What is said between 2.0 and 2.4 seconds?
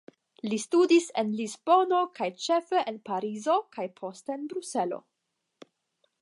kaj